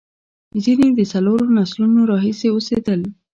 [0.63, 3.01] ځینې د څلورو نسلونو راهیسې اوسېدل.